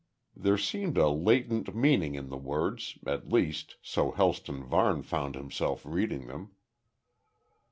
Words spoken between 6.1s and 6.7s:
them.